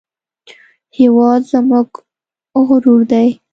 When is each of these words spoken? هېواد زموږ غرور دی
هېواد 0.97 1.41
زموږ 1.51 1.87
غرور 2.67 3.01
دی 3.11 3.29